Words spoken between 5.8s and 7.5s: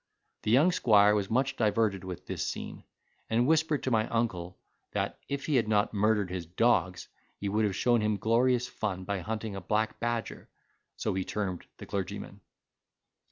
murdered his dogs, he